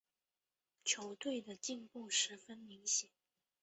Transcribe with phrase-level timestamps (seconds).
[0.83, 3.11] 球队的进步十分明显。